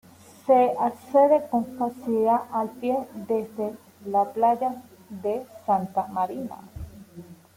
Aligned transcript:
Se 0.47 0.71
accede 0.79 1.47
con 1.51 1.77
facilidad 1.77 2.39
a 2.51 2.65
pie 2.81 3.07
desde 3.27 3.77
la 4.05 4.33
playa 4.33 4.81
de 5.11 5.45
Santa 5.67 6.07
Marina. 6.07 6.57